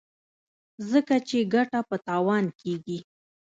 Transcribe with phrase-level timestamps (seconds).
[0.91, 2.99] ځکه چې ګټه په تاوان کېږي.